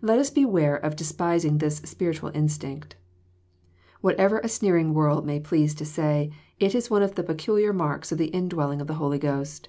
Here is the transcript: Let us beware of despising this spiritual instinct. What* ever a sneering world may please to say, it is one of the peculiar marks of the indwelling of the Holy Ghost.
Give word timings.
Let 0.00 0.20
us 0.20 0.30
beware 0.30 0.76
of 0.76 0.94
despising 0.94 1.58
this 1.58 1.78
spiritual 1.78 2.30
instinct. 2.32 2.94
What* 4.00 4.14
ever 4.14 4.38
a 4.38 4.48
sneering 4.48 4.94
world 4.94 5.26
may 5.26 5.40
please 5.40 5.74
to 5.74 5.84
say, 5.84 6.30
it 6.60 6.76
is 6.76 6.90
one 6.90 7.02
of 7.02 7.16
the 7.16 7.24
peculiar 7.24 7.72
marks 7.72 8.12
of 8.12 8.18
the 8.18 8.28
indwelling 8.30 8.80
of 8.80 8.86
the 8.86 8.94
Holy 9.02 9.18
Ghost. 9.18 9.68